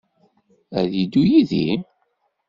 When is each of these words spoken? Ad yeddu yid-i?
Ad 0.79 0.89
yeddu 0.97 1.23
yid-i? 1.29 1.67